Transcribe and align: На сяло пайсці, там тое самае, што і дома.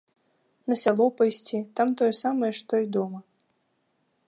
На 0.71 0.77
сяло 0.83 1.05
пайсці, 1.19 1.57
там 1.79 1.87
тое 2.01 2.09
самае, 2.23 2.51
што 2.63 2.73
і 2.87 2.91
дома. 2.99 3.19